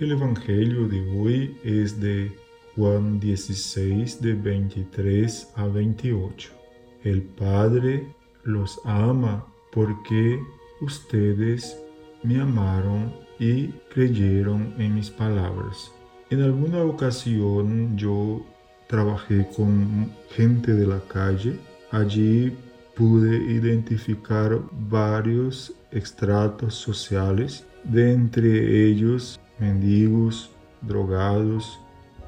[0.00, 2.34] El Evangelio de hoy es de
[2.74, 6.50] Juan 16 de 23 a 28.
[7.04, 8.06] El Padre
[8.44, 10.40] los ama porque
[10.80, 11.78] ustedes
[12.22, 15.92] me amaron y creyeron en mis palabras.
[16.30, 18.42] En alguna ocasión yo
[18.86, 21.58] trabajé con gente de la calle.
[21.90, 22.56] Allí
[22.96, 30.50] pude identificar varios estratos sociales, de entre ellos mendigos,
[30.82, 31.78] drogados,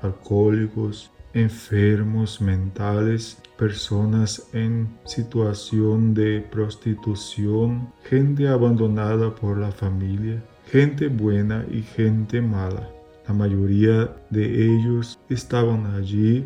[0.02, 11.64] alcohólicos, enfermos mentales, personas en situación de prostitución, gente abandonada por la familia, gente buena
[11.70, 12.88] y gente mala.
[13.26, 16.44] La mayoría de ellos estaban allí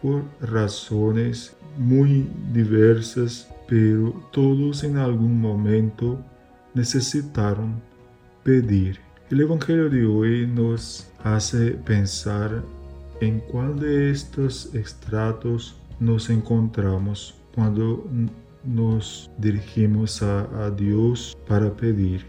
[0.00, 6.18] por razones muy diversas, pero todos en algún momento
[6.72, 7.80] necesitaron
[8.42, 9.00] pedir.
[9.30, 12.62] El Evangelio de hoy nos hace pensar
[13.22, 18.06] en cuál de estos estratos nos encontramos cuando
[18.64, 22.26] nos dirigimos a, Dios para pedir,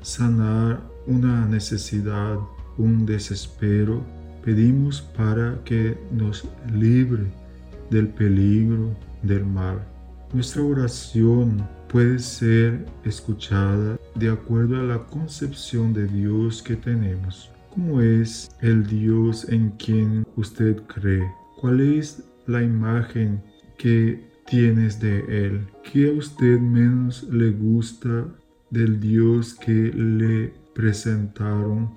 [0.00, 2.38] sanar una necesidad,
[2.78, 4.02] un desespero,
[4.42, 7.26] pedimos para que nos libre
[7.90, 9.86] del peligro, del mal.
[10.32, 17.50] Nuestra oración puede ser escuchada de acuerdo a la concepción de Dios que tenemos.
[17.70, 21.30] ¿Cómo es el Dios en quien usted cree?
[21.60, 23.40] ¿Cuál es la imagen
[23.76, 25.66] que tienes de Él?
[25.84, 28.26] ¿Qué a usted menos le gusta
[28.70, 31.90] del Dios que le presentaron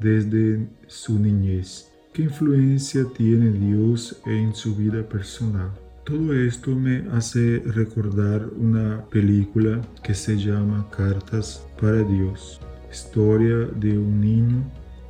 [0.00, 1.92] desde su niñez?
[2.12, 5.70] ¿Qué influencia tiene Dios en su vida personal?
[6.08, 13.98] Todo esto me hace recordar una película que se llama Cartas para Dios, historia de
[13.98, 14.64] un niño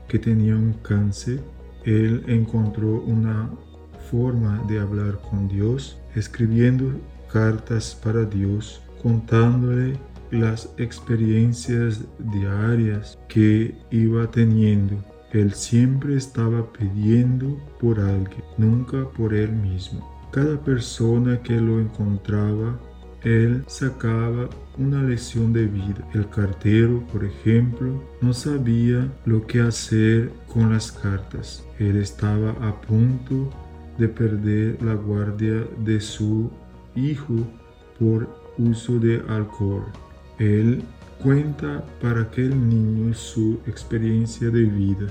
[0.08, 1.40] que tenía un cáncer.
[1.84, 3.48] Él encontró una
[4.10, 6.90] forma de hablar con Dios escribiendo
[7.32, 9.92] cartas para Dios, contándole
[10.32, 14.96] las experiencias diarias que iba teniendo.
[15.30, 20.17] Él siempre estaba pidiendo por alguien, nunca por él mismo.
[20.30, 22.78] Cada persona que lo encontraba,
[23.22, 26.06] él sacaba una lección de vida.
[26.14, 31.64] El cartero, por ejemplo, no sabía lo que hacer con las cartas.
[31.78, 33.50] Él estaba a punto
[33.98, 36.50] de perder la guardia de su
[36.94, 37.46] hijo
[37.98, 38.28] por
[38.58, 39.86] uso de alcohol.
[40.38, 40.82] Él
[41.22, 45.06] cuenta para aquel niño su experiencia de vida.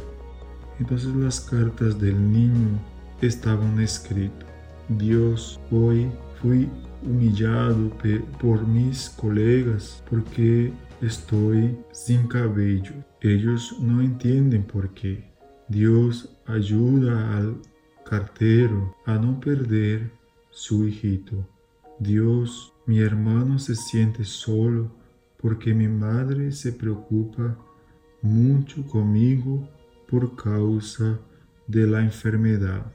[0.79, 2.79] Entonces las cartas del niño
[3.21, 4.46] estaban escritas.
[4.89, 6.09] Dios, hoy
[6.41, 6.69] fui
[7.03, 7.91] humillado
[8.39, 10.71] por mis colegas porque
[11.01, 12.93] estoy sin cabello.
[13.19, 15.29] Ellos no entienden por qué.
[15.67, 17.57] Dios ayuda al
[18.09, 20.09] cartero a no perder
[20.51, 21.45] su hijito.
[21.99, 24.89] Dios, mi hermano se siente solo
[25.35, 27.57] porque mi madre se preocupa
[28.21, 29.67] mucho conmigo
[30.09, 31.19] por causa
[31.67, 32.85] de la enfermedad.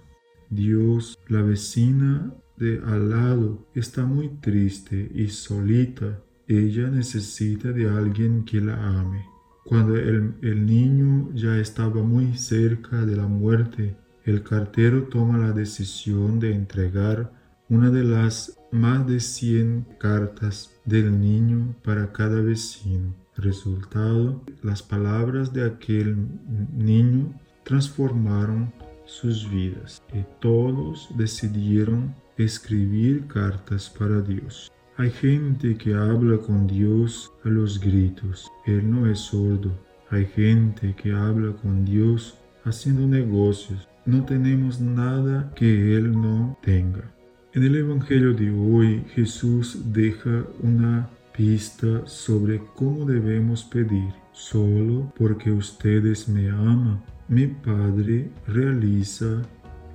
[0.52, 6.20] Dios, la vecina de al lado, está muy triste y solita.
[6.46, 9.24] Ella necesita de alguien que la ame.
[9.64, 15.52] Cuando el, el, niño ya estaba muy cerca de la muerte, el cartero toma la
[15.52, 17.32] decisión de entregar
[17.70, 23.14] una de las más de 100 cartas del niño para cada vecino.
[23.36, 26.28] Resultado, las palabras de aquel
[26.76, 27.32] niño
[27.64, 28.70] transformaron
[29.12, 34.73] sus vidas y todos decidieron escribir cartas para Dios.
[34.97, 38.50] Hay gente que habla con Dios a los gritos.
[38.67, 39.71] Él no es sordo.
[40.11, 43.87] Hay gente que habla con Dios haciendo negocios.
[44.06, 47.05] No tenemos nada que Él no tenga.
[47.53, 54.12] En el Evangelio de hoy Jesús deja una pista sobre cómo debemos pedir.
[54.33, 59.40] Solo porque ustedes me aman mi Padre realiza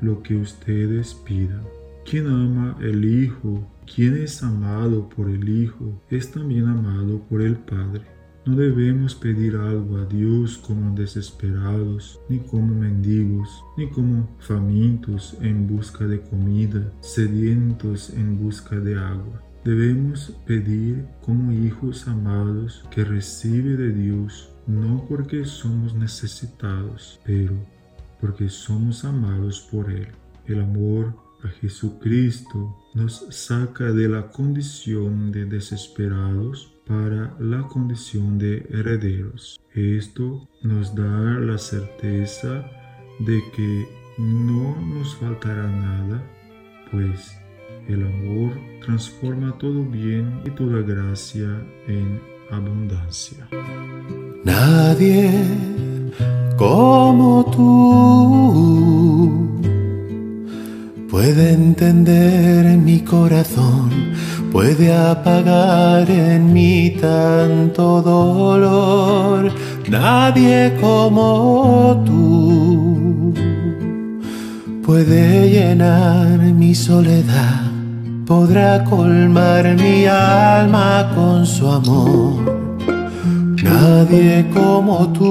[0.02, 1.62] lo que ustedes pidan.
[2.04, 7.56] Quien ama el Hijo, quien es amado por el Hijo, es también amado por el
[7.56, 8.02] Padre.
[8.48, 15.68] No debemos pedir algo a Dios como desesperados, ni como mendigos, ni como famintos en
[15.68, 19.44] busca de comida, sedientos en busca de agua.
[19.64, 27.54] Debemos pedir como hijos amados que recibe de Dios no porque somos necesitados, pero
[28.20, 30.10] porque somos amados por Él.
[30.46, 38.66] El amor a Jesucristo nos saca de la condición de desesperados para la condición de
[38.70, 39.60] herederos.
[39.74, 42.66] Esto nos da la certeza
[43.20, 43.88] de que
[44.18, 46.24] no nos faltará nada,
[46.92, 47.38] pues
[47.88, 48.52] el amor
[48.84, 53.48] transforma todo bien y toda gracia en abundancia.
[54.48, 55.30] Nadie
[56.56, 57.68] como tú
[61.12, 63.90] puede entender mi corazón,
[64.50, 69.52] puede apagar en mí tanto dolor.
[69.90, 73.34] Nadie como tú
[74.86, 77.64] puede llenar mi soledad,
[78.26, 82.57] podrá colmar mi alma con su amor
[83.70, 85.26] Nadie como tú,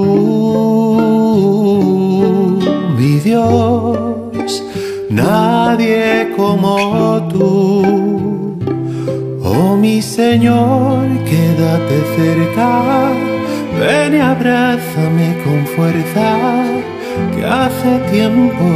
[2.95, 4.63] mi Dios,
[5.09, 8.59] nadie como tú.
[9.43, 13.09] Oh mi Señor, quédate cerca,
[13.79, 16.29] ven y abrázame con fuerza,
[17.33, 18.67] que hace tiempo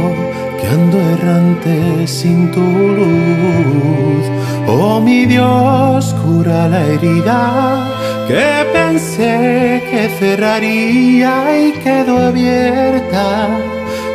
[0.58, 2.66] que ando errante sin tu
[2.98, 4.24] luz.
[4.66, 7.91] Oh mi Dios, cura la herida
[8.28, 11.34] que pensé que cerraría
[11.66, 13.58] y quedó abierta,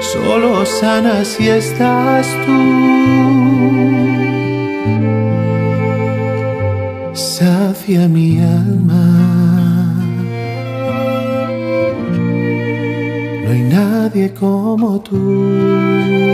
[0.01, 2.61] solo sana si estás tú.
[7.13, 9.05] Sacia mi alma.
[13.43, 16.27] No hay nadie como tú.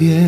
[0.00, 0.18] 别